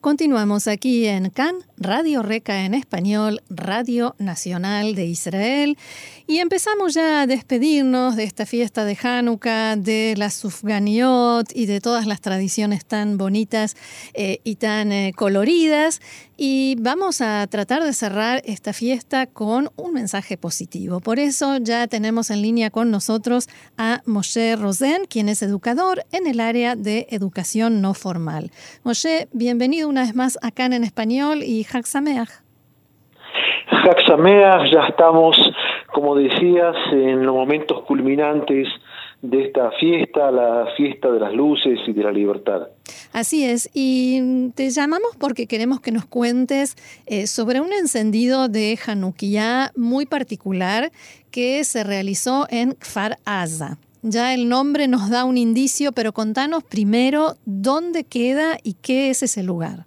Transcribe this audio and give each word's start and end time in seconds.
Continuamos 0.00 0.68
aquí 0.68 1.06
en 1.06 1.30
CAN, 1.30 1.56
Radio 1.78 2.22
Reca 2.22 2.64
en 2.64 2.74
español, 2.74 3.42
Radio 3.50 4.14
Nacional 4.18 4.94
de 4.94 5.06
Israel. 5.06 5.76
Y 6.28 6.38
empezamos 6.38 6.94
ya 6.94 7.22
a 7.22 7.26
despedirnos 7.26 8.14
de 8.14 8.24
esta 8.24 8.46
fiesta 8.46 8.84
de 8.84 8.96
Hanukkah, 9.00 9.76
de 9.76 10.14
la 10.16 10.30
Sufganiot 10.30 11.50
y 11.54 11.66
de 11.66 11.80
todas 11.80 12.06
las 12.06 12.20
tradiciones 12.20 12.84
tan 12.84 13.16
bonitas 13.16 13.76
eh, 14.14 14.40
y 14.44 14.56
tan 14.56 14.92
eh, 14.92 15.12
coloridas. 15.16 16.00
Y 16.38 16.76
vamos 16.78 17.22
a 17.22 17.46
tratar 17.46 17.82
de 17.82 17.94
cerrar 17.94 18.42
esta 18.44 18.72
fiesta 18.72 19.26
con 19.26 19.70
un 19.76 19.94
mensaje 19.94 20.36
positivo. 20.36 21.00
Por 21.00 21.18
eso 21.18 21.56
ya 21.56 21.86
tenemos 21.86 22.30
en 22.30 22.42
línea 22.42 22.70
con 22.70 22.90
nosotros 22.90 23.48
a 23.78 24.02
Moshe 24.04 24.54
Rosen, 24.56 25.06
quien 25.08 25.30
es 25.30 25.40
educador 25.42 26.04
en 26.12 26.26
el 26.26 26.40
área 26.40 26.76
de 26.76 27.06
educación 27.10 27.80
no 27.80 27.94
formal. 27.94 28.52
Moshe, 28.84 29.28
bienvenido 29.32 29.88
una 29.96 30.02
vez 30.02 30.14
más 30.14 30.38
acá 30.42 30.66
en 30.66 30.84
español 30.84 31.42
y 31.42 31.66
Hag 31.72 31.86
Sameach. 31.86 32.28
ya 34.70 34.86
estamos 34.90 35.38
como 35.90 36.14
decías, 36.14 36.76
en 36.92 37.24
los 37.24 37.34
momentos 37.34 37.82
culminantes 37.84 38.68
de 39.22 39.46
esta 39.46 39.70
fiesta, 39.80 40.30
la 40.30 40.66
fiesta 40.76 41.10
de 41.10 41.18
las 41.18 41.32
luces 41.32 41.78
y 41.86 41.94
de 41.94 42.02
la 42.02 42.12
libertad. 42.12 42.68
Así 43.14 43.46
es, 43.46 43.70
y 43.72 44.50
te 44.50 44.68
llamamos 44.68 45.16
porque 45.18 45.46
queremos 45.46 45.80
que 45.80 45.92
nos 45.92 46.04
cuentes 46.04 46.76
eh, 47.06 47.26
sobre 47.26 47.62
un 47.62 47.72
encendido 47.72 48.48
de 48.48 48.78
Hanukkah 48.86 49.72
muy 49.76 50.04
particular 50.04 50.90
que 51.30 51.64
se 51.64 51.84
realizó 51.84 52.46
en 52.50 52.72
Kfar 52.72 53.16
Aza. 53.24 53.78
Ya 54.08 54.34
el 54.34 54.48
nombre 54.48 54.86
nos 54.86 55.10
da 55.10 55.24
un 55.24 55.36
indicio, 55.36 55.90
pero 55.90 56.12
contanos 56.12 56.62
primero 56.62 57.34
dónde 57.44 58.04
queda 58.04 58.56
y 58.62 58.74
qué 58.74 59.10
es 59.10 59.24
ese 59.24 59.42
lugar. 59.42 59.85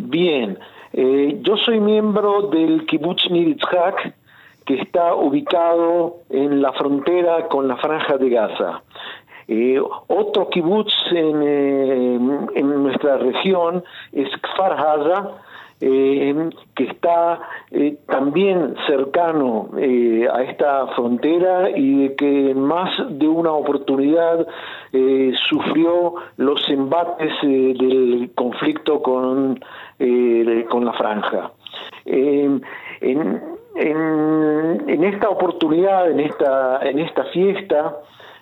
Bien, 0.00 0.56
eh, 0.92 1.40
yo 1.42 1.56
soy 1.56 1.80
miembro 1.80 2.42
del 2.42 2.86
Kibbutz 2.86 3.28
Niritzhak, 3.30 4.14
que 4.64 4.74
está 4.76 5.12
ubicado 5.12 6.18
en 6.30 6.62
la 6.62 6.72
frontera 6.72 7.48
con 7.48 7.66
la 7.66 7.76
franja 7.78 8.16
de 8.16 8.30
Gaza. 8.30 8.80
Eh, 9.48 9.80
otro 10.06 10.48
kibutz 10.50 10.92
en, 11.10 11.42
eh, 11.42 12.14
en, 12.54 12.82
nuestra 12.82 13.16
región 13.16 13.82
es 14.12 14.28
Kfar 14.40 14.72
Haza, 14.74 15.30
eh, 15.80 16.50
que 16.74 16.84
está 16.84 17.40
también 18.06 18.74
cercano 18.86 19.70
a 19.74 20.42
esta 20.42 20.88
frontera 20.88 21.70
y 21.70 22.02
de 22.02 22.14
que 22.16 22.50
en 22.50 22.60
más 22.60 22.90
de 23.10 23.28
una 23.28 23.52
oportunidad 23.52 24.46
sufrió 25.48 26.14
los 26.36 26.68
embates 26.68 27.32
del 27.42 28.30
conflicto 28.34 29.02
con, 29.02 29.60
con 30.68 30.84
la 30.84 30.92
franja. 30.94 31.52
En, 32.04 32.62
en, 33.78 35.04
esta 35.04 35.28
oportunidad, 35.28 36.10
en 36.10 36.20
esta, 36.20 36.80
en 36.82 36.98
esta 36.98 37.24
fiesta, 37.24 37.96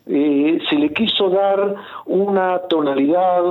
eh, 0.06 0.58
se 0.68 0.76
le 0.76 0.92
quiso 0.92 1.28
dar 1.30 1.74
una 2.06 2.60
tonalidad, 2.60 3.42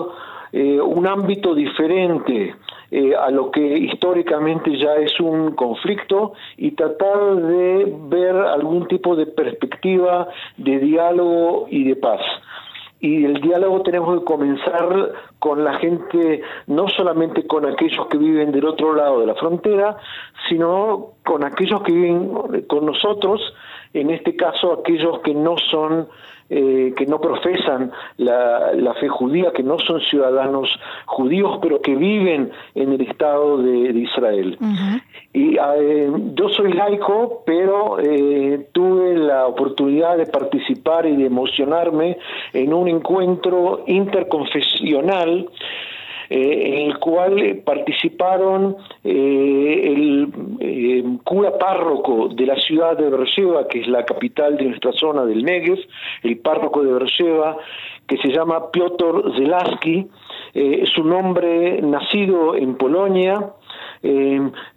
eh, 0.51 0.79
un 0.79 1.07
ámbito 1.07 1.53
diferente 1.53 2.55
eh, 2.91 3.15
a 3.15 3.29
lo 3.29 3.51
que 3.51 3.61
históricamente 3.61 4.77
ya 4.77 4.95
es 4.95 5.19
un 5.19 5.55
conflicto 5.55 6.33
y 6.57 6.71
tratar 6.71 7.35
de 7.35 7.93
ver 8.09 8.35
algún 8.35 8.87
tipo 8.87 9.15
de 9.15 9.25
perspectiva 9.25 10.27
de 10.57 10.79
diálogo 10.79 11.67
y 11.69 11.83
de 11.83 11.95
paz. 11.95 12.21
Y 12.99 13.25
el 13.25 13.41
diálogo 13.41 13.81
tenemos 13.81 14.19
que 14.19 14.25
comenzar 14.25 15.11
con 15.39 15.63
la 15.63 15.77
gente, 15.77 16.41
no 16.67 16.87
solamente 16.87 17.45
con 17.45 17.65
aquellos 17.65 18.07
que 18.07 18.17
viven 18.17 18.51
del 18.51 18.65
otro 18.65 18.95
lado 18.95 19.19
de 19.19 19.27
la 19.27 19.35
frontera, 19.35 19.97
sino 20.49 21.11
con 21.23 21.43
aquellos 21.43 21.83
que 21.83 21.91
viven 21.91 22.63
con 22.67 22.85
nosotros, 22.85 23.41
en 23.93 24.09
este 24.09 24.35
caso 24.35 24.73
aquellos 24.73 25.19
que 25.19 25.33
no 25.33 25.55
son 25.69 26.07
eh, 26.47 26.93
que 26.95 27.07
no 27.07 27.19
profesan 27.19 27.91
la, 28.17 28.93
fe 28.99 29.07
judía, 29.07 29.51
que 29.51 29.63
no 29.63 29.79
son 29.79 29.99
ciudadanos 30.01 30.69
judíos, 31.05 31.57
pero 31.59 31.81
que 31.81 31.95
viven 31.95 32.51
en 32.75 32.93
el 32.93 33.01
Estado 33.01 33.57
de, 33.57 33.89
Israel. 33.99 34.57
Y 35.33 35.57
eh, 35.57 36.11
yo 36.35 36.49
soy 36.49 36.73
laico, 36.73 37.41
pero 37.45 37.99
eh, 37.99 38.67
tuve 38.73 39.17
la 39.17 39.47
oportunidad 39.47 40.17
de 40.17 40.27
participar 40.27 41.07
y 41.07 41.15
de 41.15 41.25
emocionarme 41.25 42.17
en 42.53 42.73
un 42.73 42.89
encuentro 42.89 43.83
interconfesional 43.87 45.49
en 46.29 46.89
el 46.89 46.97
cual 46.99 47.61
participaron 47.65 48.77
eh, 49.03 49.83
el 49.85 51.19
cura 51.23 51.57
párroco 51.57 52.29
de 52.29 52.45
la 52.45 52.55
ciudad 52.55 52.97
de 52.97 53.09
Beersheba, 53.09 53.67
que 53.67 53.81
es 53.81 53.87
la 53.87 54.05
capital 54.05 54.57
de 54.57 54.65
nuestra 54.65 54.91
zona 54.93 55.25
del 55.25 55.43
Negev, 55.43 55.79
el 56.23 56.37
párroco 56.39 56.83
de 56.83 56.93
Beersheba, 56.93 57.57
que 58.07 58.17
se 58.17 58.29
llama 58.29 58.71
Piotr 58.71 59.33
Zelaski, 59.35 60.07
es 60.53 60.97
un 60.97 61.11
hombre 61.11 61.81
nacido 61.81 62.55
en 62.55 62.75
Polonia, 62.75 63.51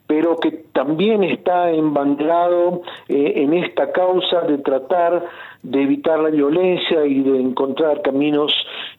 pero 0.09 0.39
que 0.39 0.51
también 0.73 1.23
está 1.23 1.71
embanderado 1.71 2.81
eh, 3.09 3.35
en 3.37 3.53
esta 3.53 3.93
causa 3.93 4.41
de 4.41 4.59
tratar 4.59 5.23
de 5.63 5.83
evitar 5.83 6.19
la 6.19 6.31
violencia 6.31 7.05
y 7.05 7.21
de 7.21 7.39
encontrar 7.39 8.01
caminos 8.01 8.53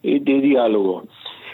eh, 0.04 0.20
de 0.20 0.40
diálogo. 0.40 1.04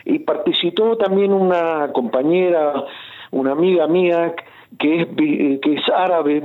Y 0.06 0.20
participó 0.20 0.96
también 0.96 1.32
una 1.32 1.92
compañera, 1.92 2.84
una 3.32 3.52
amiga 3.52 3.86
mía 3.86 4.34
que 4.78 5.02
es, 5.02 5.06
que 5.16 5.74
es 5.74 5.82
árabe, 5.94 6.42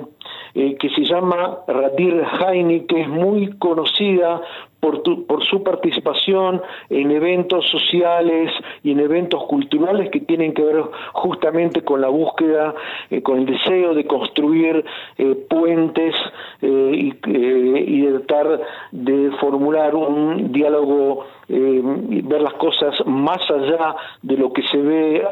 eh, 0.53 0.75
que 0.77 0.89
se 0.89 1.05
llama 1.05 1.59
Radir 1.67 2.23
Haini, 2.39 2.85
que 2.85 3.01
es 3.01 3.07
muy 3.07 3.57
conocida 3.57 4.41
por, 4.81 5.03
por 5.27 5.43
su 5.45 5.63
participación 5.63 6.61
en 6.89 7.11
eventos 7.11 7.69
sociales 7.69 8.51
y 8.83 8.91
en 8.91 8.99
eventos 8.99 9.43
culturales 9.45 10.09
que 10.09 10.19
tienen 10.19 10.53
que 10.53 10.63
ver 10.63 10.83
justamente 11.13 11.83
con 11.83 12.01
la 12.01 12.09
búsqueda, 12.09 12.73
eh, 13.09 13.21
con 13.21 13.39
el 13.39 13.45
deseo 13.45 13.93
de 13.93 14.05
construir 14.05 14.83
eh, 15.17 15.35
puentes 15.49 16.15
eh, 16.61 16.91
y, 16.93 17.13
y 17.29 18.01
de 18.01 18.19
tratar 18.19 18.61
de 18.91 19.31
formular 19.39 19.95
un 19.95 20.51
diálogo 20.51 21.25
y 21.51 22.21
ver 22.21 22.41
las 22.41 22.53
cosas 22.53 22.95
más 23.05 23.41
allá 23.49 23.95
de 24.21 24.37
lo 24.37 24.53
que 24.53 24.61
se 24.63 24.77
ve 24.77 25.23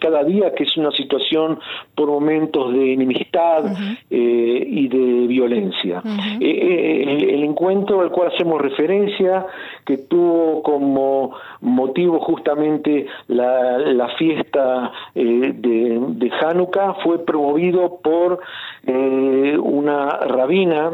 cada 0.00 0.22
día, 0.24 0.54
que 0.54 0.64
es 0.64 0.76
una 0.76 0.90
situación 0.90 1.58
por 1.94 2.08
momentos 2.08 2.72
de 2.72 2.92
enemistad 2.92 3.64
y 4.10 4.88
de 4.88 5.26
violencia. 5.26 6.02
el, 6.40 7.24
el, 7.30 7.44
encuentro 7.44 8.00
al 8.00 8.10
cual 8.10 8.32
hacemos 8.34 8.60
referencia 8.60 9.46
que 9.84 9.98
tuvo 9.98 10.62
como 10.62 11.32
motivo 11.60 12.20
justamente 12.20 13.06
la, 13.28 14.08
fiesta 14.18 14.92
eh, 15.14 15.52
de, 15.54 15.98
de, 16.00 16.32
Hanukkah 16.40 16.94
fue 17.04 17.24
promovido 17.24 17.98
por 18.02 18.40
eh, 18.86 19.56
una 19.58 20.10
rabina 20.10 20.90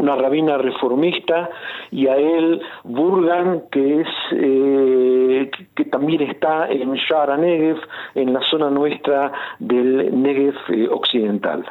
una 0.00 0.16
rabina 0.16 0.56
reformista, 0.56 1.50
y 1.90 2.06
a 2.06 2.16
él 2.16 2.60
Burgan, 2.84 3.64
que 3.70 4.00
es 4.00 4.08
eh, 4.32 5.50
que 5.76 5.84
también 5.84 6.22
está 6.22 6.68
en 6.68 6.94
Shara 6.94 7.36
Negev, 7.36 7.76
en 8.14 8.32
la 8.32 8.40
zona 8.50 8.70
nuestra 8.70 9.32
del 9.58 10.22
Negev 10.22 10.54
eh, 10.70 10.88
occidental. 10.90 11.66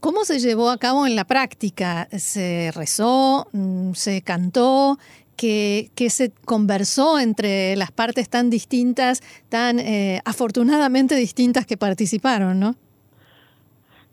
¿Cómo 0.00 0.24
se 0.24 0.38
llevó 0.38 0.70
a 0.70 0.78
cabo 0.78 1.06
en 1.06 1.16
la 1.16 1.24
práctica? 1.24 2.06
¿Se 2.10 2.70
rezó? 2.74 3.48
Mm, 3.52 3.92
¿Se 3.92 4.22
cantó? 4.22 4.98
Que, 5.36 5.90
que, 5.96 6.10
se 6.10 6.30
conversó 6.44 7.18
entre 7.18 7.74
las 7.74 7.90
partes 7.90 8.30
tan 8.30 8.50
distintas, 8.50 9.20
tan 9.48 9.80
eh, 9.80 10.20
afortunadamente 10.24 11.16
distintas 11.16 11.66
que 11.66 11.76
participaron, 11.76 12.60
¿no? 12.60 12.76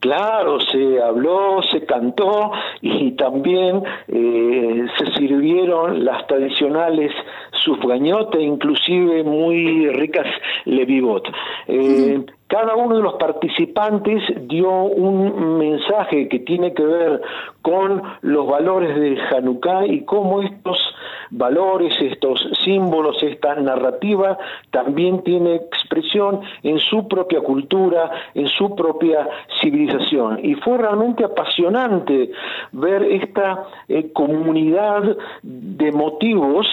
Claro, 0.02 0.60
se 0.60 1.00
habló, 1.00 1.62
se 1.72 1.86
cantó 1.86 2.52
y 2.82 3.12
también 3.12 3.84
eh, 4.08 4.86
se 4.98 5.12
sirvieron 5.14 6.04
las 6.04 6.26
tradicionales 6.26 7.12
sufgañotas, 7.64 8.42
inclusive 8.42 9.24
muy 9.24 9.90
ricas 9.90 10.26
levivot. 10.66 11.28
Eh, 11.68 12.20
cada 12.48 12.76
uno 12.76 12.98
de 12.98 13.04
los 13.04 13.14
participantes 13.14 14.24
dio 14.48 14.72
un 14.72 15.60
mensaje 15.60 16.28
que 16.28 16.40
tiene 16.40 16.74
que 16.74 16.84
ver 16.84 17.22
con 17.62 18.02
los 18.22 18.48
valores 18.48 19.00
de 19.00 19.18
Hanukkah 19.22 19.86
y 19.86 20.04
cómo 20.04 20.42
estos 20.42 20.80
valores, 21.32 21.94
estos 22.02 22.46
símbolos, 22.64 23.22
esta 23.24 23.56
narrativa 23.56 24.38
también 24.70 25.24
tiene 25.24 25.56
expresión 25.56 26.42
en 26.64 26.80
su 26.80 27.08
propia 27.08 27.42
cultura, 27.42 28.12
en 28.36 28.48
su 28.48 28.76
propia 28.76 29.28
civilización. 29.62 30.40
Y 30.44 30.56
fue 30.56 30.78
realmente 30.78 31.24
apasionante 31.24 32.32
ver 32.74 33.04
esta 33.04 33.66
eh, 33.88 34.12
comunidad 34.12 35.18
de 35.42 35.92
motivos 35.92 36.68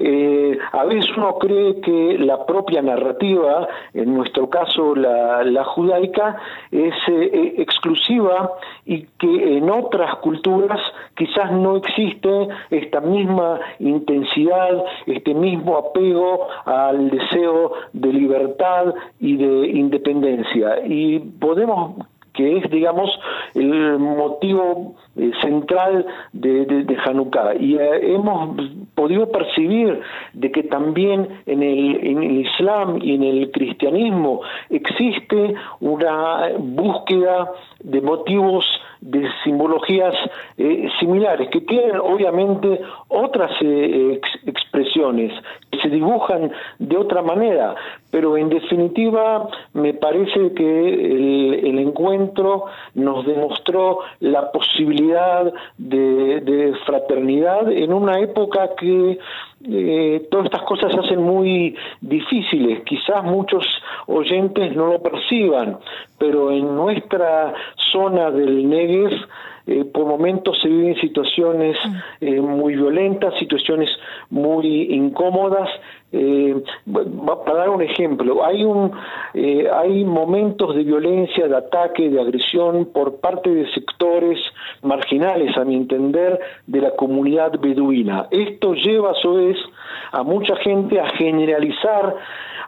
eh, 0.00 0.56
a 0.70 0.84
veces 0.84 1.10
uno 1.16 1.38
cree 1.38 1.80
que 1.80 2.18
la 2.20 2.46
propia 2.46 2.80
narrativa, 2.80 3.66
en 3.92 4.14
nuestro 4.14 4.48
caso 4.48 4.94
la, 4.94 5.64
judaica, 5.64 6.36
es 6.70 6.94
eh, 7.08 7.30
eh, 7.32 7.54
exclusiva 7.58 8.52
y 8.86 9.02
que 9.18 9.58
en 9.58 9.68
otras 9.68 10.14
culturas 10.16 10.80
quizás 11.16 11.50
no 11.50 11.76
existe 11.76 12.48
esta 12.70 13.00
misma 13.00 13.58
intensidad, 13.80 14.84
este 15.06 15.34
mismo 15.34 15.76
apego 15.76 16.46
al 16.64 17.10
deseo 17.10 17.72
de 17.92 18.12
libertad 18.12 18.94
y 19.18 19.36
de 19.36 19.68
independencia. 19.68 20.78
Y 20.86 21.18
podemos 21.18 22.06
que 22.38 22.58
es, 22.58 22.70
digamos, 22.70 23.10
el 23.54 23.98
motivo 23.98 24.94
eh, 25.18 25.32
central 25.40 26.06
de, 26.32 26.96
Hanukkah. 27.04 27.54
Y 27.58 27.76
eh, 27.76 28.14
hemos 28.14 28.56
podido 28.94 29.30
percibir 29.30 30.00
de 30.32 30.50
que 30.50 30.62
también 30.64 31.28
en 31.46 31.62
el, 31.62 32.06
en 32.06 32.22
el 32.22 32.46
Islam 32.46 32.98
y 33.02 33.14
en 33.14 33.22
el 33.22 33.50
cristianismo 33.50 34.40
existe 34.70 35.54
una 35.80 36.50
búsqueda 36.58 37.50
de 37.80 38.00
motivos 38.00 38.64
de 39.00 39.28
simbologías 39.44 40.14
eh, 40.56 40.88
similares, 40.98 41.48
que 41.50 41.60
tienen 41.60 41.98
obviamente 42.00 42.80
otras 43.08 43.52
eh, 43.60 44.20
expresiones, 44.46 45.32
que 45.70 45.78
se 45.80 45.88
dibujan 45.88 46.50
de 46.78 46.96
otra 46.96 47.22
manera, 47.22 47.76
pero 48.10 48.36
en 48.36 48.48
definitiva 48.48 49.48
me 49.74 49.94
parece 49.94 50.52
que 50.54 50.88
el, 51.68 51.78
encuentro 51.78 52.64
nos 52.94 53.24
demostró 53.24 54.00
la 54.20 54.50
posibilidad 54.50 55.07
de, 55.76 56.74
fraternidad 56.86 57.70
en 57.70 57.92
una 57.92 58.20
época 58.20 58.70
que 58.76 59.18
eh, 59.64 60.28
todas 60.30 60.46
estas 60.46 60.62
cosas 60.62 60.92
se 60.92 61.00
hacen 61.00 61.22
muy 61.22 61.74
difíciles. 62.00 62.82
Quizás 62.84 63.24
muchos 63.24 63.64
oyentes 64.06 64.74
no 64.76 64.86
lo 64.86 65.02
perciban, 65.02 65.78
pero 66.18 66.50
en 66.50 66.74
nuestra 66.74 67.54
zona 67.92 68.30
del 68.30 68.68
Negev 68.68 69.12
eh, 69.70 69.84
por 69.84 70.06
momentos 70.06 70.58
se 70.62 70.66
viven 70.66 70.96
situaciones 70.98 71.76
mm. 71.84 71.96
eh, 72.22 72.40
muy 72.40 72.74
violentas, 72.74 73.34
situaciones 73.38 73.90
muy 74.30 74.94
incómodas. 74.94 75.68
Eh, 76.10 76.56
para 77.44 77.58
dar 77.58 77.68
un 77.68 77.82
ejemplo, 77.82 78.42
hay, 78.46 78.64
un, 78.64 78.92
hay 79.34 80.04
momentos 80.06 80.74
de 80.74 80.84
violencia, 80.84 81.46
de 81.46 81.54
ataque, 81.54 82.08
de 82.08 82.18
agresión 82.18 82.86
por 82.94 83.16
parte 83.16 83.50
de 83.54 83.70
sectores 83.72 84.38
marginales, 84.80 85.54
a 85.58 85.66
mi 85.66 85.76
entender, 85.76 86.40
de 86.66 86.80
la 86.80 86.92
comunidad 86.92 87.60
beduina. 87.60 88.26
Esto 88.30 88.72
lleva 88.72 89.10
a 89.10 89.14
su 89.20 89.34
vez 89.34 89.58
a 90.12 90.22
mucha 90.22 90.56
gente 90.56 90.98
a 90.98 91.10
generalizar 91.10 92.16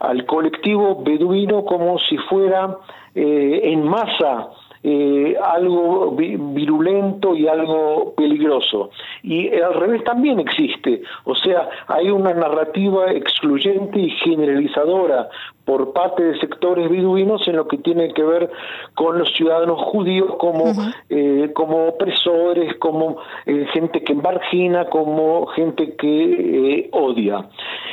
al 0.00 0.26
colectivo 0.26 1.02
beduino 1.02 1.64
como 1.64 1.98
si 1.98 2.18
fuera 2.18 2.76
en 3.14 3.82
masa 3.88 4.50
eh, 4.82 5.36
algo 5.42 6.12
virulento 6.12 7.36
y 7.36 7.46
algo 7.46 8.14
peligroso. 8.16 8.90
Y 9.22 9.52
al 9.54 9.74
revés 9.74 10.02
también 10.04 10.40
existe, 10.40 11.02
o 11.24 11.34
sea, 11.34 11.68
hay 11.86 12.10
una 12.10 12.32
narrativa 12.32 13.12
excluyente 13.12 13.98
y 14.00 14.10
generalizadora 14.10 15.28
por 15.66 15.92
parte 15.92 16.22
de 16.22 16.40
sectores 16.40 16.88
beduinos 16.88 17.46
en 17.46 17.56
lo 17.56 17.68
que 17.68 17.76
tiene 17.76 18.12
que 18.14 18.22
ver 18.22 18.50
con 18.94 19.18
los 19.18 19.30
ciudadanos 19.34 19.78
judíos 19.82 20.34
como, 20.38 20.72
eh, 21.10 21.50
como 21.54 21.88
opresores, 21.88 22.74
como 22.78 23.18
eh, 23.44 23.66
gente 23.74 24.02
que 24.02 24.14
margina, 24.14 24.86
como 24.86 25.46
gente 25.48 25.94
que 25.96 26.88
odia. 26.92 27.48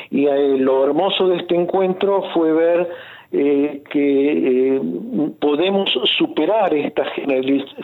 Y 0.09 0.25
lo 0.57 0.85
hermoso 0.85 1.27
de 1.27 1.37
este 1.37 1.55
encuentro 1.55 2.23
fue 2.33 2.53
ver 2.53 2.89
eh, 3.29 3.83
que 3.91 4.77
eh, 4.77 4.81
podemos 5.41 5.89
superar 6.17 6.73
estas 6.73 7.09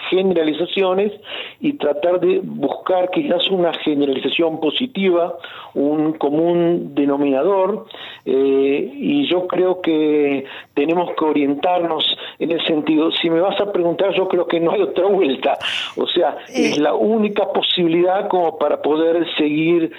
generalizaciones 0.09 1.11
y 1.59 1.73
tratar 1.73 2.21
de 2.21 2.39
buscar 2.41 3.11
quizás 3.11 3.49
una 3.49 3.73
generalización 3.73 4.61
positiva, 4.61 5.35
un 5.73 6.13
común 6.13 6.95
denominador, 6.95 7.87
eh, 8.25 8.89
y 8.95 9.29
yo 9.29 9.45
creo 9.47 9.81
que 9.81 10.45
tenemos 10.75 11.11
que 11.19 11.25
orientarnos 11.25 12.05
en 12.39 12.51
el 12.53 12.65
sentido, 12.65 13.11
si 13.11 13.29
me 13.29 13.41
vas 13.41 13.59
a 13.59 13.69
preguntar, 13.69 14.13
yo 14.15 14.29
creo 14.29 14.47
que 14.47 14.61
no 14.61 14.71
hay 14.71 14.81
otra 14.81 15.07
vuelta, 15.07 15.57
o 15.97 16.07
sea, 16.07 16.37
es 16.47 16.77
la 16.77 16.93
única 16.93 17.51
posibilidad 17.51 18.29
como 18.29 18.57
para 18.57 18.81
poder 18.81 19.25
seguir 19.37 19.91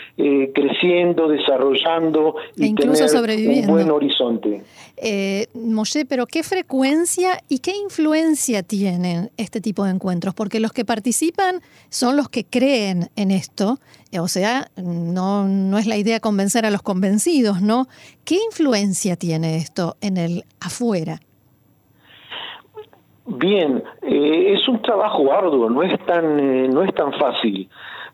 creciendo, 0.55 1.29
desarrollando 1.29 2.37
y 2.56 2.73
e 2.73 2.75
tener 2.75 3.61
un 3.61 3.67
buen 3.67 3.91
horizonte. 3.91 4.62
Eh, 4.96 5.49
Moshe, 5.55 6.05
pero 6.06 6.26
¿qué 6.26 6.43
frecuencia 6.43 7.41
y 7.49 7.58
qué 7.58 7.73
influencia 7.76 8.62
tienen 8.62 9.31
este 9.37 9.61
tipo 9.61 9.85
de 9.85 9.91
encuentros? 9.91 10.35
Porque 10.35 10.61
los 10.61 10.73
que 10.73 10.85
participan 10.85 11.61
son 11.88 12.17
los 12.17 12.29
que 12.29 12.44
creen 12.44 13.08
en 13.17 13.31
esto, 13.31 13.79
eh, 14.12 14.20
o 14.20 14.29
sea, 14.29 14.69
no, 14.76 15.44
no 15.49 15.79
es 15.79 15.87
la 15.87 15.96
idea 15.96 16.20
convencer 16.20 16.64
a 16.64 16.70
los 16.70 16.82
convencidos, 16.82 17.61
¿no? 17.61 17.88
¿Qué 18.25 18.37
influencia 18.46 19.17
tiene 19.17 19.56
esto 19.56 19.96
en 20.00 20.17
el 20.17 20.44
afuera? 20.61 21.20
Bien, 23.26 23.82
eh, 24.02 24.55
es 24.55 24.69
un 24.69 24.81
trabajo 24.82 25.32
arduo, 25.32 25.70
no 25.70 25.82
es 25.82 25.99
tan, 26.06 26.38
eh, 26.38 26.69
no 26.69 26.85
es 26.85 26.94
tan 26.94 27.12
fácil, 27.14 27.69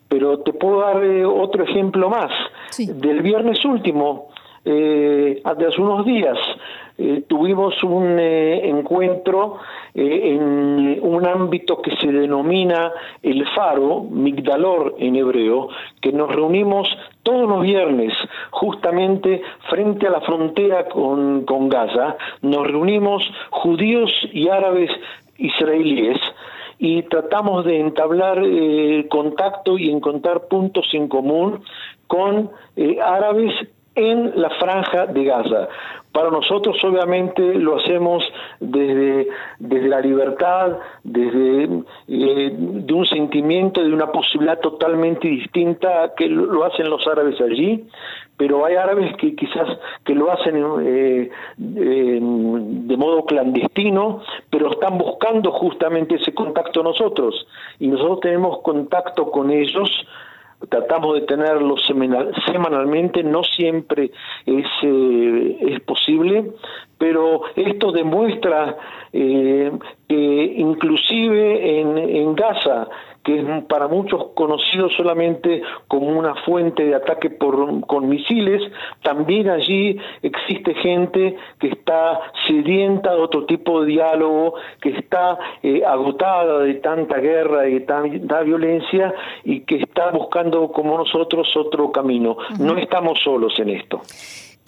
pero 0.08 0.38
te 0.40 0.52
puedo 0.52 0.80
dar 0.80 0.96
otro 1.26 1.64
ejemplo 1.64 2.08
más. 2.08 2.30
Del 2.78 3.20
viernes 3.20 3.64
último, 3.64 4.29
eh, 4.62 5.40
hace 5.42 5.80
unos 5.80 6.04
días 6.04 6.36
eh, 6.98 7.24
tuvimos 7.26 7.82
un 7.82 8.18
eh, 8.18 8.68
encuentro 8.68 9.56
en 9.94 11.00
un 11.02 11.26
ámbito 11.26 11.80
que 11.80 11.96
se 11.96 12.12
denomina 12.12 12.92
el 13.22 13.46
faro, 13.54 14.02
Migdalor 14.02 14.96
en 14.98 15.16
hebreo, 15.16 15.68
que 16.00 16.12
nos 16.12 16.32
reunimos 16.32 16.86
todos 17.22 17.48
los 17.48 17.62
viernes 17.62 18.12
justamente 18.50 19.42
frente 19.70 20.06
a 20.06 20.10
la 20.10 20.20
frontera 20.20 20.88
con, 20.88 21.44
con 21.44 21.68
Gaza, 21.70 22.16
nos 22.42 22.66
reunimos 22.66 23.22
judíos 23.50 24.12
y 24.32 24.48
árabes 24.48 24.90
israelíes 25.38 26.18
y 26.78 27.02
tratamos 27.04 27.64
de 27.64 27.80
entablar 27.80 28.40
contacto 29.08 29.76
y 29.76 29.90
encontrar 29.90 30.48
puntos 30.48 30.86
en 30.92 31.08
común 31.08 31.62
con 32.06 32.50
árabes 33.02 33.52
en 34.00 34.32
la 34.40 34.50
franja 34.50 35.06
de 35.06 35.24
Gaza. 35.24 35.68
Para 36.12 36.30
nosotros 36.30 36.76
obviamente 36.82 37.54
lo 37.54 37.78
hacemos 37.78 38.24
desde, 38.58 39.28
desde 39.58 39.88
la 39.88 40.00
libertad, 40.00 40.78
desde 41.04 41.64
eh, 42.08 42.50
de 42.52 42.92
un 42.92 43.06
sentimiento, 43.06 43.80
de 43.82 43.92
una 43.92 44.10
posibilidad 44.10 44.58
totalmente 44.58 45.28
distinta 45.28 46.12
que 46.16 46.28
lo 46.28 46.64
hacen 46.64 46.90
los 46.90 47.06
árabes 47.06 47.40
allí, 47.40 47.86
pero 48.36 48.64
hay 48.64 48.74
árabes 48.74 49.14
que 49.18 49.36
quizás 49.36 49.68
que 50.04 50.14
lo 50.14 50.32
hacen 50.32 50.56
eh, 50.80 51.30
de 51.58 52.96
modo 52.96 53.24
clandestino, 53.26 54.22
pero 54.50 54.72
están 54.72 54.98
buscando 54.98 55.52
justamente 55.52 56.16
ese 56.16 56.34
contacto 56.34 56.82
nosotros 56.82 57.46
y 57.78 57.86
nosotros 57.86 58.20
tenemos 58.20 58.62
contacto 58.62 59.30
con 59.30 59.50
ellos 59.50 59.90
tratamos 60.68 61.14
de 61.14 61.26
tenerlo 61.26 61.76
semanalmente, 62.46 63.22
no 63.22 63.42
siempre 63.42 64.10
es, 64.46 64.66
eh, 64.82 65.58
es 65.60 65.80
posible, 65.80 66.52
pero 66.98 67.42
esto 67.56 67.92
demuestra 67.92 68.76
eh, 69.12 69.72
que 70.08 70.54
inclusive 70.56 71.80
en, 71.80 71.98
en 71.98 72.34
Gaza, 72.34 72.88
que 73.30 73.40
es 73.40 73.64
para 73.64 73.86
muchos 73.86 74.28
conocido 74.34 74.88
solamente 74.90 75.62
como 75.86 76.08
una 76.08 76.34
fuente 76.46 76.82
de 76.84 76.96
ataque 76.96 77.30
por, 77.30 77.86
con 77.86 78.08
misiles, 78.08 78.60
también 79.02 79.48
allí 79.48 79.96
existe 80.20 80.74
gente 80.74 81.36
que 81.60 81.68
está 81.68 82.20
sedienta 82.48 83.14
de 83.14 83.20
otro 83.20 83.46
tipo 83.46 83.82
de 83.82 83.92
diálogo, 83.92 84.54
que 84.80 84.90
está 84.90 85.38
eh, 85.62 85.82
agotada 85.86 86.60
de 86.60 86.74
tanta 86.74 87.18
guerra 87.18 87.68
y 87.68 87.74
de 87.74 87.80
tanta 87.80 88.40
violencia 88.40 89.14
y 89.44 89.60
que 89.60 89.76
está 89.76 90.10
buscando 90.10 90.72
como 90.72 90.98
nosotros 90.98 91.48
otro 91.56 91.92
camino. 91.92 92.36
No 92.58 92.76
estamos 92.78 93.20
solos 93.22 93.56
en 93.60 93.68
esto. 93.70 94.00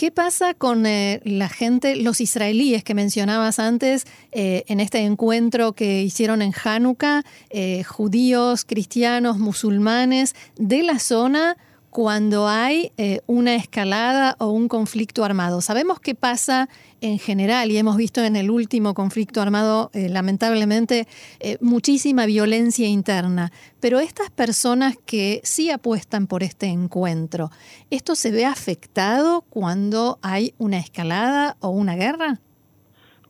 ¿Qué 0.03 0.11
pasa 0.11 0.55
con 0.55 0.85
eh, 0.85 1.21
la 1.23 1.49
gente, 1.49 1.95
los 1.95 2.21
israelíes 2.21 2.83
que 2.83 2.93
mencionabas 2.93 3.61
antes, 3.61 4.05
eh, 4.33 4.65
en 4.67 4.81
este 4.81 4.99
encuentro 4.99 5.75
que 5.75 6.03
hicieron 6.03 6.43
en 6.43 6.53
Hanukkah, 6.53 7.23
eh, 7.51 7.85
judíos, 7.85 8.65
cristianos, 8.65 9.39
musulmanes 9.39 10.35
de 10.57 10.83
la 10.83 10.99
zona? 10.99 11.57
Cuando 11.93 12.49
hay 12.49 12.91
eh, 12.97 13.21
una 13.27 13.55
escalada 13.55 14.35
o 14.39 14.49
un 14.49 14.67
conflicto 14.67 15.25
armado. 15.25 15.61
Sabemos 15.61 16.01
qué 16.01 16.15
pasa 16.15 16.71
en 17.03 17.19
general 17.19 17.71
y 17.71 17.77
hemos 17.77 17.99
visto 17.99 18.25
en 18.25 18.35
el 18.35 18.51
último 18.51 18.95
conflicto 18.95 19.43
armado, 19.43 19.91
eh, 19.93 20.09
lamentablemente, 20.09 21.07
eh, 21.39 21.59
muchísima 21.61 22.25
violencia 22.25 22.89
interna. 22.89 23.53
Pero 23.79 24.01
estas 24.01 24.31
personas 24.31 24.97
que 25.05 25.43
sí 25.45 25.71
apuestan 25.71 26.27
por 26.27 26.43
este 26.43 26.67
encuentro, 26.69 27.51
¿esto 27.91 28.15
se 28.15 28.31
ve 28.31 28.47
afectado 28.47 29.43
cuando 29.51 30.19
hay 30.23 30.55
una 30.57 30.79
escalada 30.79 31.59
o 31.61 31.69
una 31.69 31.95
guerra? 31.95 32.41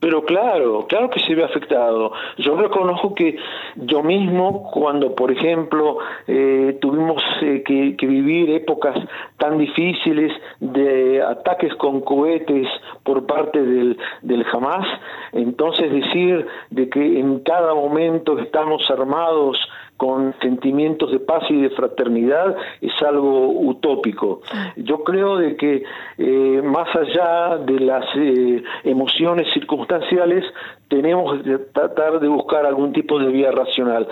Pero 0.03 0.25
claro, 0.25 0.85
claro 0.85 1.09
que 1.09 1.21
se 1.21 1.33
ve 1.33 1.45
afectado. 1.45 2.11
Yo 2.37 2.57
reconozco 2.57 3.15
que 3.15 3.37
yo 3.77 4.03
mismo, 4.03 4.69
cuando 4.69 5.15
por 5.15 5.31
ejemplo 5.31 5.99
eh, 6.27 6.77
tuvimos 6.81 7.23
eh, 7.41 7.63
que, 7.65 8.05
vivir 8.05 8.49
épocas 8.49 8.97
tan 9.37 9.57
difíciles 9.57 10.33
de 10.59 11.21
ataques 11.21 11.73
con 11.75 12.01
cohetes 12.01 12.67
por 13.03 13.25
parte 13.25 13.63
del, 13.63 13.97
del 14.23 14.45
Hamas, 14.51 14.85
entonces 15.31 15.89
decir 15.89 16.47
de 16.69 16.89
que 16.89 17.19
en 17.21 17.39
cada 17.39 17.73
momento 17.73 18.37
estamos 18.39 18.83
armados 18.91 19.57
con 19.97 20.33
sentimientos 20.41 21.11
de 21.11 21.19
paz 21.19 21.43
y 21.49 21.61
de 21.61 21.69
fraternidad 21.69 22.55
es 22.81 22.91
algo 23.01 23.49
utópico. 23.49 24.41
Yo 24.75 25.03
creo 25.03 25.37
de 25.37 25.55
que 25.55 25.83
eh, 26.17 26.61
más 26.63 26.87
allá 26.95 27.57
de 27.57 27.79
las 27.79 28.05
eh, 28.15 28.63
emociones 28.83 29.47
circunstanciales 29.53 30.43
tenemos 30.89 31.41
que 31.43 31.57
tratar 31.73 32.19
de 32.19 32.27
buscar 32.27 32.65
algún 32.65 32.91
tipo 32.93 33.19
de 33.19 33.27
vía 33.27 33.51
racional. 33.51 34.07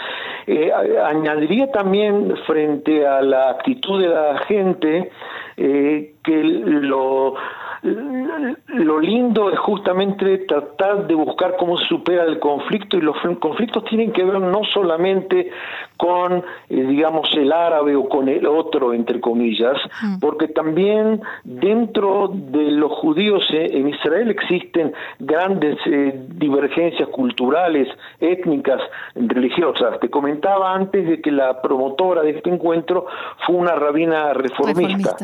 Eh, 0.48 0.72
añadiría 1.04 1.72
también 1.72 2.36
frente 2.46 3.06
a 3.06 3.22
la 3.22 3.50
actitud 3.50 4.02
de 4.02 4.08
la 4.08 4.38
gente 4.48 5.12
que 5.58 6.44
lo 6.44 7.36
lo 7.84 9.00
lindo 9.00 9.50
es 9.52 9.58
justamente 9.60 10.40
tratar 10.40 11.08
de 11.08 11.16
buscar 11.16 11.56
cómo 11.58 11.78
se 11.78 11.88
supera 11.88 12.26
el 12.26 12.40
conflicto 12.40 12.98
y 12.98 13.02
los 13.02 13.16
conflictos 13.40 13.86
tienen 13.86 14.12
que 14.12 14.24
ver 14.24 14.40
no 14.40 14.62
solamente 14.72 15.50
con, 16.02 16.38
eh, 16.38 16.44
digamos, 16.70 17.30
el 17.36 17.52
árabe 17.52 17.96
o 17.96 18.10
con 18.10 18.28
el 18.28 18.48
otro, 18.48 18.92
entre 18.92 19.22
comillas, 19.22 19.78
porque 20.20 20.48
también 20.48 21.22
dentro 21.44 22.32
de 22.34 22.72
los 22.72 22.92
judíos 22.94 23.46
en 23.52 23.88
Israel 23.88 24.32
existen 24.32 24.94
grandes 25.20 25.78
eh, 25.86 26.26
divergencias 26.30 27.08
culturales, 27.10 27.88
étnicas, 28.20 28.82
religiosas. 29.14 30.00
Te 30.00 30.10
comentaba 30.10 30.74
antes 30.74 31.08
de 31.08 31.22
que 31.22 31.30
la 31.30 31.62
promotora 31.62 32.24
de 32.24 32.32
este 32.32 32.50
encuentro 32.50 33.06
fue 33.46 33.58
una 33.58 33.76
rabina 33.76 34.34
reformista, 34.34 35.18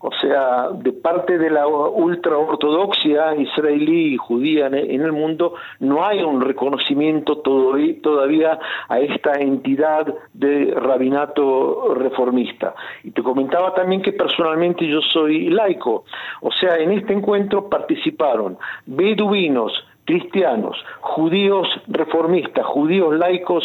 o 0.00 0.10
sea, 0.20 0.70
de 0.72 0.90
parte 0.94 1.38
de 1.38 1.50
la 1.50 1.68
ultraortodoxia 1.68 3.36
israelí 3.36 4.14
y 4.14 4.16
judía 4.16 4.66
en 4.66 5.00
el 5.00 5.12
mundo, 5.12 5.54
no 5.78 6.04
hay 6.04 6.24
un 6.24 6.40
reconocimiento 6.40 7.38
todavía 7.38 8.58
a 8.88 8.98
esta 8.98 9.34
entidad 9.34 10.12
de 10.32 10.74
rabinato 10.74 11.94
reformista. 11.94 12.74
Y 13.02 13.10
te 13.10 13.22
comentaba 13.22 13.74
también 13.74 14.02
que 14.02 14.12
personalmente 14.12 14.86
yo 14.86 15.00
soy 15.00 15.50
laico, 15.50 16.04
o 16.40 16.50
sea, 16.52 16.76
en 16.76 16.92
este 16.92 17.12
encuentro 17.12 17.68
participaron 17.68 18.58
beduinos, 18.86 19.72
cristianos, 20.04 20.76
judíos 21.00 21.66
reformistas, 21.88 22.64
judíos 22.66 23.16
laicos 23.16 23.64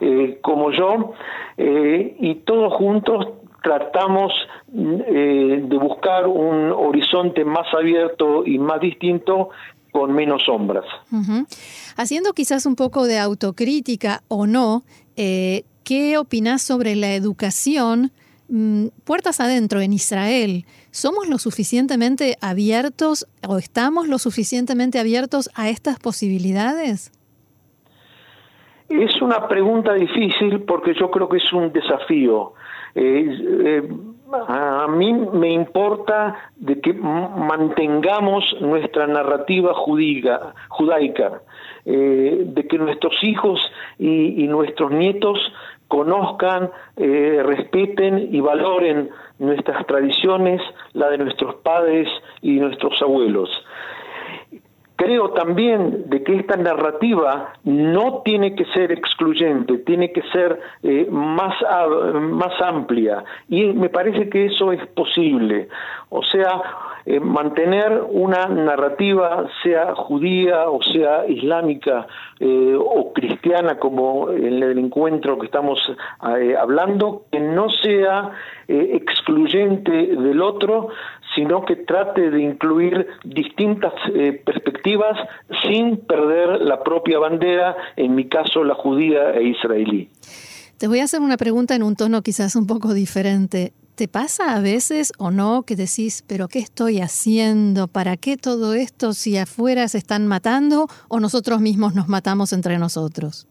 eh, 0.00 0.38
como 0.42 0.70
yo, 0.70 1.14
eh, 1.56 2.16
y 2.20 2.34
todos 2.36 2.72
juntos 2.74 3.26
tratamos 3.62 4.32
eh, 4.72 5.62
de 5.64 5.76
buscar 5.76 6.26
un 6.26 6.72
horizonte 6.72 7.44
más 7.44 7.66
abierto 7.74 8.44
y 8.46 8.58
más 8.58 8.80
distinto 8.80 9.50
con 9.92 10.12
menos 10.12 10.44
sombras. 10.44 10.84
Haciendo 11.96 12.32
quizás 12.32 12.64
un 12.64 12.76
poco 12.76 13.06
de 13.06 13.18
autocrítica 13.18 14.22
o 14.28 14.46
no, 14.46 14.82
eh, 15.22 15.64
¿qué 15.84 16.16
opinas 16.16 16.62
sobre 16.62 16.96
la 16.96 17.14
educación 17.14 18.10
mm, 18.48 18.86
puertas 19.04 19.38
adentro 19.38 19.82
en 19.82 19.92
Israel? 19.92 20.64
¿Somos 20.92 21.28
lo 21.28 21.36
suficientemente 21.36 22.38
abiertos 22.40 23.26
o 23.46 23.58
estamos 23.58 24.08
lo 24.08 24.18
suficientemente 24.18 24.98
abiertos 24.98 25.50
a 25.54 25.68
estas 25.68 25.98
posibilidades? 25.98 27.12
Es 28.88 29.20
una 29.20 29.46
pregunta 29.46 29.92
difícil 29.92 30.62
porque 30.62 30.94
yo 30.98 31.10
creo 31.10 31.28
que 31.28 31.36
es 31.36 31.52
un 31.52 31.70
desafío. 31.70 32.54
Eh, 32.94 33.86
a 34.48 34.86
mí 34.88 35.12
me 35.12 35.52
importa 35.52 36.50
de 36.56 36.80
que 36.80 36.94
mantengamos 36.94 38.56
nuestra 38.60 39.06
narrativa 39.06 39.74
judaica, 39.74 41.42
eh, 41.84 42.44
de 42.46 42.66
que 42.66 42.78
nuestros 42.78 43.14
hijos 43.22 43.60
y, 43.98 44.46
nuestros 44.48 44.90
nietos 44.90 45.38
conozcan, 45.88 46.70
eh, 46.96 47.42
respeten 47.44 48.28
y 48.32 48.40
valoren 48.40 49.10
nuestras 49.38 49.86
tradiciones, 49.86 50.60
la 50.92 51.10
de 51.10 51.18
nuestros 51.18 51.56
padres 51.56 52.08
y 52.42 52.52
nuestros 52.60 53.00
abuelos. 53.02 53.50
Creo 55.00 55.30
también 55.30 56.10
de 56.10 56.22
que 56.22 56.36
esta 56.36 56.56
narrativa 56.58 57.54
no 57.64 58.20
tiene 58.22 58.54
que 58.54 58.66
ser 58.66 58.92
excluyente, 58.92 59.78
tiene 59.78 60.12
que 60.12 60.20
ser 60.30 60.60
eh, 60.82 61.06
más, 61.10 61.54
más 62.12 62.60
amplia 62.60 63.24
y 63.48 63.64
me 63.72 63.88
parece 63.88 64.28
que 64.28 64.44
eso 64.44 64.72
es 64.72 64.86
posible. 64.88 65.68
O 66.10 66.22
sea, 66.22 66.50
eh, 67.06 67.18
mantener 67.18 68.02
una 68.10 68.44
narrativa, 68.48 69.46
sea 69.62 69.94
judía 69.94 70.68
o 70.68 70.82
sea 70.82 71.26
islámica 71.26 72.06
eh, 72.38 72.76
o 72.78 73.14
cristiana, 73.14 73.78
como 73.78 74.28
en 74.28 74.62
el 74.62 74.78
encuentro 74.78 75.38
que 75.38 75.46
estamos 75.46 75.80
hablando, 76.20 77.22
que 77.32 77.40
no 77.40 77.70
sea 77.70 78.32
excluyente 78.68 79.90
del 79.90 80.42
otro, 80.42 80.90
sino 81.34 81.64
que 81.64 81.76
trate 81.76 82.30
de 82.30 82.42
incluir 82.42 83.06
distintas 83.24 83.92
eh, 84.14 84.42
perspectivas 84.44 85.16
sin 85.62 85.98
perder 85.98 86.62
la 86.62 86.82
propia 86.82 87.18
bandera, 87.18 87.76
en 87.96 88.14
mi 88.14 88.28
caso 88.28 88.64
la 88.64 88.74
judía 88.74 89.32
e 89.32 89.44
israelí. 89.44 90.10
Te 90.78 90.88
voy 90.88 91.00
a 91.00 91.04
hacer 91.04 91.20
una 91.20 91.36
pregunta 91.36 91.74
en 91.74 91.82
un 91.82 91.94
tono 91.94 92.22
quizás 92.22 92.56
un 92.56 92.66
poco 92.66 92.94
diferente. 92.94 93.72
¿Te 93.96 94.08
pasa 94.08 94.56
a 94.56 94.60
veces 94.60 95.12
o 95.18 95.30
no 95.30 95.64
que 95.64 95.76
decís, 95.76 96.24
pero 96.26 96.48
qué 96.48 96.58
estoy 96.58 97.00
haciendo? 97.00 97.86
¿Para 97.86 98.16
qué 98.16 98.38
todo 98.38 98.72
esto 98.72 99.12
si 99.12 99.36
afuera 99.36 99.86
se 99.88 99.98
están 99.98 100.26
matando 100.26 100.86
o 101.08 101.20
nosotros 101.20 101.60
mismos 101.60 101.94
nos 101.94 102.08
matamos 102.08 102.54
entre 102.54 102.78
nosotros? 102.78 103.46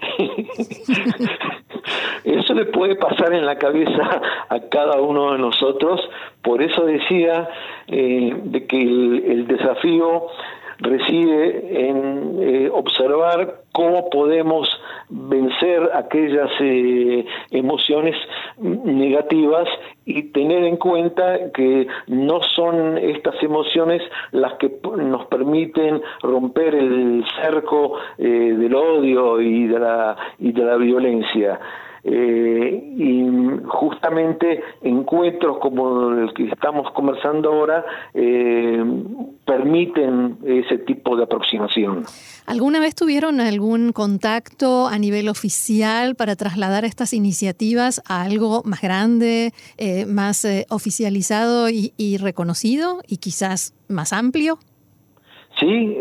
Eso 2.24 2.54
le 2.54 2.66
puede 2.66 2.96
pasar 2.96 3.34
en 3.34 3.44
la 3.44 3.58
cabeza 3.58 4.20
a 4.48 4.60
cada 4.68 5.00
uno 5.00 5.32
de 5.32 5.38
nosotros, 5.38 6.00
por 6.42 6.62
eso 6.62 6.84
decía 6.84 7.48
eh, 7.88 8.34
de 8.44 8.66
que 8.66 8.80
el, 8.82 9.46
desafío 9.46 10.26
reside 10.78 11.88
en 11.88 12.38
eh, 12.40 12.70
observar 12.72 13.62
cómo 13.72 14.10
podemos 14.10 14.68
vencer 15.08 15.90
aquellas 15.94 16.50
eh, 16.60 17.24
emociones 17.50 18.16
negativas 18.58 19.68
y 20.04 20.24
tener 20.32 20.64
en 20.64 20.76
cuenta 20.76 21.52
que 21.52 21.86
no 22.08 22.42
son 22.42 22.98
estas 22.98 23.40
emociones 23.42 24.02
las 24.32 24.54
que 24.54 24.70
nos 24.96 25.26
permiten 25.26 26.02
romper 26.22 26.74
el 26.74 27.24
cerco 27.40 27.96
del 28.18 28.74
odio 28.74 29.40
y 29.40 29.66
de 29.66 29.78
la, 29.78 30.16
y 30.38 30.52
de 30.52 30.64
la 30.64 30.76
violencia. 30.76 31.60
Eh, 32.06 32.94
y 32.98 33.26
justamente 33.66 34.62
encuentros 34.82 35.56
como 35.58 36.10
el 36.10 36.34
que 36.34 36.48
estamos 36.48 36.90
conversando 36.92 37.50
ahora 37.50 37.82
eh, 38.12 38.84
permiten 39.46 40.36
ese 40.44 40.78
tipo 40.78 41.16
de 41.16 41.24
aproximación. 41.24 42.04
¿Alguna 42.46 42.78
vez 42.78 42.94
tuvieron 42.94 43.40
algún 43.40 43.92
contacto 43.92 44.86
a 44.86 44.98
nivel 44.98 45.30
oficial 45.30 46.14
para 46.14 46.36
trasladar 46.36 46.84
estas 46.84 47.14
iniciativas 47.14 48.02
a 48.06 48.22
algo 48.22 48.62
más 48.66 48.82
grande, 48.82 49.52
eh, 49.78 50.04
más 50.04 50.46
oficializado 50.68 51.70
y 51.70 52.18
reconocido 52.18 53.00
y 53.08 53.16
quizás 53.16 53.74
más 53.88 54.12
amplio? 54.12 54.58
Sí, 55.58 55.96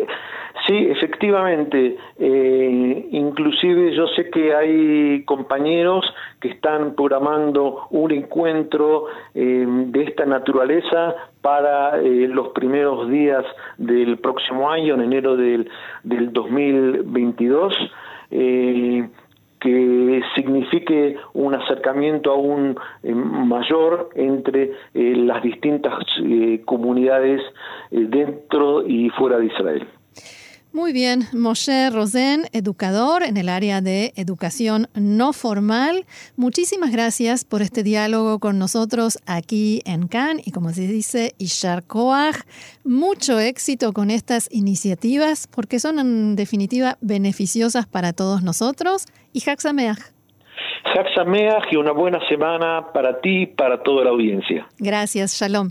Sí, 0.67 0.77
efectivamente 0.89 1.97
eh, 2.17 3.07
inclusive 3.11 3.93
yo 3.95 4.07
sé 4.07 4.29
que 4.29 4.55
hay 4.55 5.23
compañeros 5.25 6.05
que 6.39 6.49
están 6.49 6.95
programando 6.95 7.87
un 7.89 8.11
encuentro 8.11 9.07
eh, 9.33 9.65
de 9.67 10.03
esta 10.03 10.25
naturaleza 10.25 11.15
para 11.41 11.99
eh, 11.99 12.27
los 12.29 12.49
primeros 12.49 13.09
días 13.09 13.43
del 13.77 14.17
próximo 14.19 14.71
año, 14.71 14.93
en 14.93 15.01
enero 15.01 15.35
del, 15.35 15.69
del 16.03 16.31
2022 16.31 17.73
que 19.63 20.21
signifique 20.35 21.15
un 21.33 21.55
acercamiento 21.55 22.31
aún 22.31 22.77
eh, 23.01 23.13
mayor 23.13 24.09
entre 24.13 24.73
eh, 24.93 25.15
las 25.15 25.41
distintas 25.41 26.03
eh, 26.21 26.61
comunidades 26.65 27.41
dentro 27.89 28.85
y 28.85 29.09
fuera 29.11 29.37
de 29.37 29.45
Israel. 29.45 29.87
Muy 30.73 30.91
bien, 30.91 31.27
Moshe 31.33 31.91
Rosen, 31.91 32.47
educador 32.51 33.21
en 33.21 33.37
el 33.37 33.47
área 33.47 33.79
de 33.79 34.11
educación 34.15 34.87
no 34.95 35.31
formal. 35.31 36.05
Muchísimas 36.35 36.91
gracias 36.91 37.45
por 37.45 37.61
este 37.61 37.83
diálogo 37.83 38.39
con 38.39 38.57
nosotros 38.57 39.19
aquí 39.27 39.83
en 39.85 40.07
Cannes 40.07 40.47
y 40.47 40.51
como 40.51 40.71
se 40.71 40.87
dice, 40.87 41.35
Ishar 41.37 41.83
Koach. 41.83 42.37
Mucho 42.83 43.39
éxito 43.39 43.93
con 43.93 44.09
estas 44.09 44.49
iniciativas 44.51 45.47
porque 45.47 45.79
son 45.79 45.99
en 45.99 46.35
definitiva 46.35 46.97
beneficiosas 47.01 47.85
para 47.85 48.11
todos 48.11 48.41
nosotros. 48.41 49.05
Y 49.31 49.47
Haxameach. 49.47 49.99
Haxameach 50.85 51.71
y 51.71 51.75
una 51.75 51.91
buena 51.91 52.17
semana 52.27 52.91
para 52.91 53.21
ti 53.21 53.43
y 53.43 53.45
para 53.45 53.83
toda 53.83 54.05
la 54.05 54.09
audiencia. 54.09 54.67
Gracias, 54.79 55.39
Shalom. 55.39 55.69